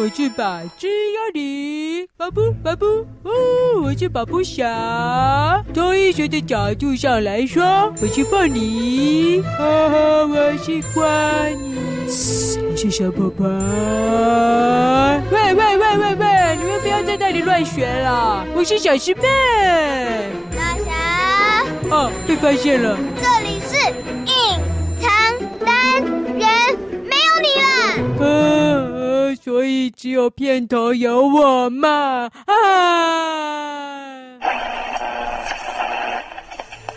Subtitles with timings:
[0.00, 2.86] 我是宝之幽灵，巴布巴布
[3.22, 5.62] 哦，我是宝布侠。
[5.74, 7.62] 从医学的角度上来说，
[8.00, 9.58] 我是凤梨，哈
[9.90, 11.76] 哈，我喜欢你。
[12.06, 13.44] 我是小宝宝。
[15.30, 19.20] 喂喂喂喂喂，你们不要在那里乱学了，我是小师妹。
[20.56, 21.66] 大侠。
[21.90, 22.96] 哦，被发现了。
[29.42, 32.30] 所以只有片头有我嘛？
[32.44, 32.52] 啊！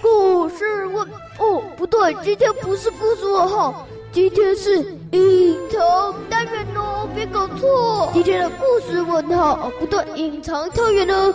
[0.00, 1.04] 故事问
[1.38, 4.78] 哦，不对，今天不是故事问号，今天是
[5.10, 8.08] 隐藏单元哦，别搞错。
[8.14, 11.34] 今天的故事问号哦，不对，隐藏单元呢，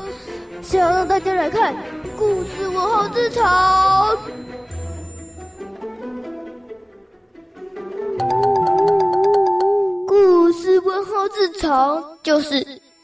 [0.61, 1.75] 想让大家来看
[2.17, 4.17] 故事问号日常。
[11.43, 12.63] 日常就是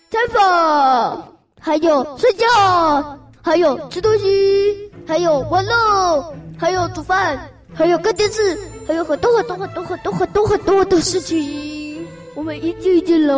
[0.09, 7.38] 采访，还有睡觉，还有吃东西，还有玩乐，还有煮饭，
[7.73, 12.08] 还有看电视，还有很多很多很多很多很多很多的事情。
[12.34, 13.36] 我们一件一件来。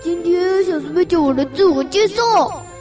[0.00, 2.22] 今天小师妹叫我来自我介绍，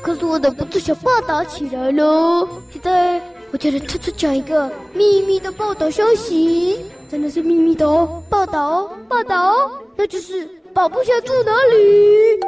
[0.04, 2.48] 可是我忍不住想报道起来了。
[2.72, 3.20] 现在
[3.52, 8.22] 我就来偷偷讲一个秘密的报道消息，真的是秘密的哦！
[8.30, 9.72] 报道哦，报道哦。
[9.98, 10.48] 那就是
[10.80, 12.40] 宝布侠住哪里？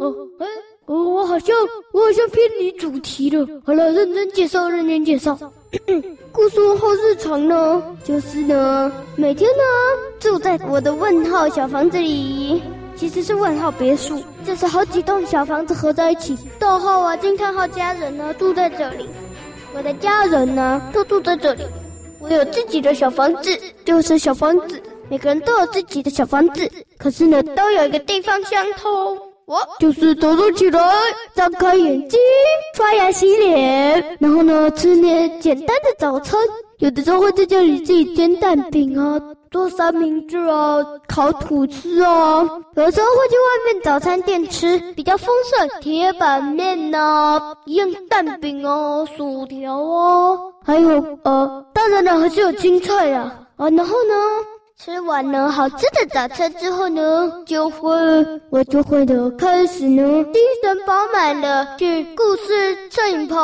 [0.00, 0.46] 哦，哎，
[0.86, 1.56] 我我好像
[1.92, 3.46] 我好像偏离主题了。
[3.64, 5.38] 好了，认真介绍，认真介绍。
[6.32, 9.62] 故事问号日常呢，就是呢，每天呢
[10.18, 12.60] 住在我的问号小房子里，
[12.96, 16.36] 其实是问号别墅，这是好几栋小房子合在一起。
[16.58, 19.08] 逗号啊，惊叹号家人呢住在这里，
[19.76, 21.62] 我的家人呢都住在这里，
[22.18, 24.82] 我有自己的小房子，就是小房子。
[25.10, 29.18] 每个人都有自己的小房子，可是呢，都有一个地方相通。
[29.44, 30.80] 我就是早上起来，
[31.34, 32.20] 张开眼睛，
[32.76, 36.38] 刷牙洗脸，然后呢，吃点简单的早餐。
[36.78, 39.20] 有的时候会在家里自己煎蛋饼啊，
[39.50, 42.42] 做三明治啊，烤吐司啊。
[42.76, 54.14] 有的时候会去外面早餐店吃，比较丰盛，铁板面啊，一样蛋饼啊，薯条啊，还有呃，当然了，还是有青菜啊啊，然后呢。
[54.82, 57.90] 吃完了好吃的早餐之后呢，就会
[58.48, 60.02] 我就会的开始呢，
[60.32, 63.36] 精神饱满的去故事摄影棚，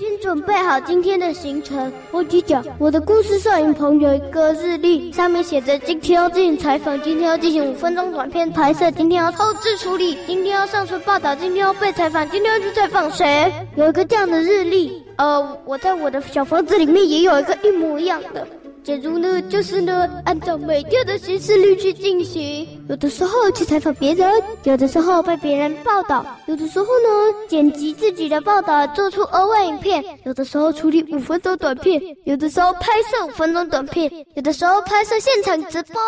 [0.00, 1.92] 先准备好今天的行程。
[2.10, 13.52] 我跟你讲，我的故事摄影棚有一个日历，上面写着今天要进行采访，今天要进行五分钟短片拍摄，今天要后制处理，今天要上传报道，今天要被采访，今天要去采访谁？
[13.76, 15.04] 有一个这样的日历。
[15.16, 18.48] 呃，我在我的小房子里面也有一个一模一样的。
[18.82, 22.66] 假如呢，就是呢，按照每天的行事历去进行。
[22.90, 24.28] 有的时候去采访别人，
[24.64, 30.04] 有的时候被别人报道，有的时候呢，剪辑自己的报道，做出额外影片。
[30.24, 36.02] 有的时候处理五分钟短片，有的时候拍摄五分钟短片，有的时候拍摄现场直播。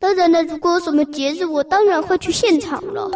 [0.00, 3.08] 当然了，如果有什么节日，我当然会去现场了。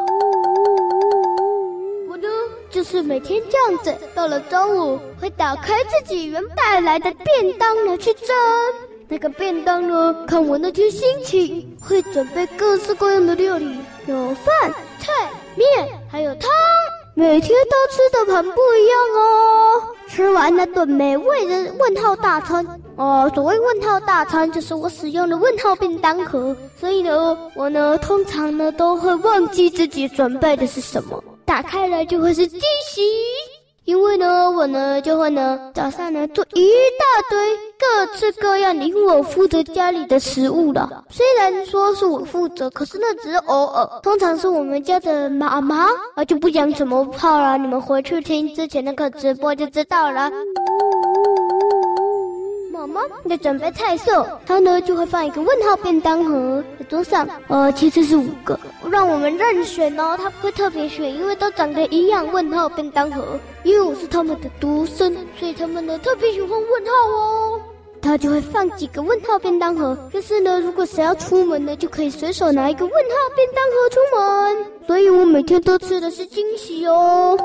[2.09, 2.29] 我呢
[2.71, 8.29] 就是每天这样子，到了中午会打开自己原带来的便当来去蒸。
[9.11, 15.11] 那个便当呢，看我那天心情，会准备各式各样的料理，有饭、菜、
[15.57, 16.51] 面，还有汤。
[17.15, 19.83] 每天都吃的很不一样哦。
[20.07, 22.65] 吃完那顿美味的问号大餐，
[22.97, 26.55] 哦，所谓问号大餐，就是我使用的问号便当盒。
[26.79, 31.25] 所以呢，我呢通常呢都会忘记自己准备的是什么。
[31.45, 33.03] 打开来就会是惊喜，
[33.85, 41.05] 因为呢，我呢就会呢早上呢做一大堆各吃各样因为我负责家里的食物了。
[41.09, 47.57] 虽然说是我负责，可是那只是偶尔，通常是我们家的妈妈啊，就不讲怎么泡了。
[47.57, 50.31] 你们回去听之前那个直播就知道了。
[52.73, 58.59] 妈妈在准备菜色，她呢就会放一个问号便当盒在桌上，呃，其实是五个，
[58.91, 60.17] 让我们任选哦。
[60.17, 62.27] 她不会特别选，因为都长得一样。
[62.33, 67.61] 问号便当盒，因为我是他们的独生，所以他们呢特别喜欢问号哦。
[68.01, 74.67] 他就会放几个问号便当盒，就是呢，如果谁要出门呢，就可以随手拿一个问号便当盒出门。
[74.87, 77.37] 所以我每天都吃的是惊喜哦。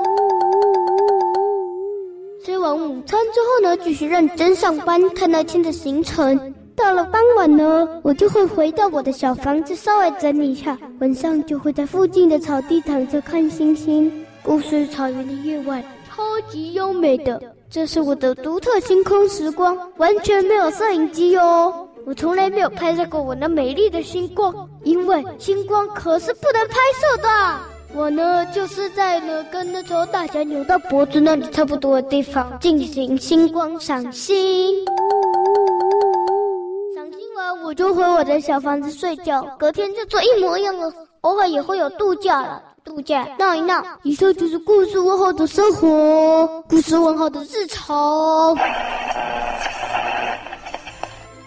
[2.45, 6.53] 吃完午餐之后呢，继续认真上班，看那天的行程。
[6.75, 10.77] 到了傍晚呢，我就会回到我的小房子，稍微整理一下。
[10.99, 14.11] 晚上就会在附近的草地躺着看星星。
[14.41, 15.81] 故事草原的夜晚
[16.23, 21.85] 超级优美的，这是我的独特星空时光，完全没有摄影机哦。
[22.05, 24.53] 我从来没有拍摄过我那美丽的星光，
[24.83, 27.59] 因为星光可是不能拍摄的。
[27.93, 34.73] 我呢，就是在呢跟那头大象扭到脖子那里差不多的地方进行星光赏星。
[36.95, 40.91] 赏星完，我就回我的小房子睡觉，隔天就做一模一样的。
[41.21, 43.81] 偶尔也会有度假了，度假闹一闹。
[44.03, 48.57] 以上就是故事问号的生活，故事问号的日常。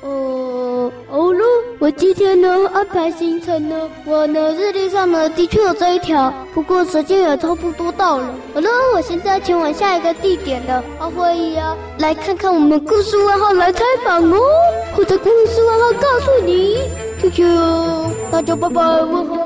[0.02, 1.44] 哦，好了，
[1.78, 8.34] 我今天呢安排行程呢，我呢日历上呢的确有这一条，不过时间也差不多到了。
[8.54, 14.38] 好了，我现在前往下一个地点了，阿辉呀，来看看我们故事问号来采访哦，
[14.96, 16.78] 或者故事问号告诉你，
[17.20, 17.44] 啾啾，
[18.30, 19.45] 那就拜拜，问号。